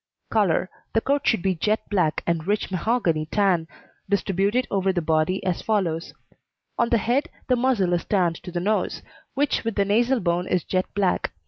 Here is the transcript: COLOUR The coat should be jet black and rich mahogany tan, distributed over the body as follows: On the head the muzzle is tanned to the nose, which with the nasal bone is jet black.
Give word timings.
COLOUR 0.31 0.67
The 0.93 1.01
coat 1.01 1.27
should 1.27 1.43
be 1.43 1.53
jet 1.53 1.87
black 1.87 2.23
and 2.25 2.47
rich 2.47 2.71
mahogany 2.71 3.27
tan, 3.27 3.67
distributed 4.09 4.65
over 4.71 4.91
the 4.91 4.99
body 4.99 5.45
as 5.45 5.61
follows: 5.61 6.15
On 6.79 6.89
the 6.89 6.97
head 6.97 7.29
the 7.47 7.55
muzzle 7.55 7.93
is 7.93 8.03
tanned 8.05 8.37
to 8.37 8.51
the 8.51 8.59
nose, 8.59 9.03
which 9.35 9.63
with 9.63 9.75
the 9.75 9.85
nasal 9.85 10.19
bone 10.19 10.47
is 10.47 10.63
jet 10.63 10.85
black. 10.95 11.33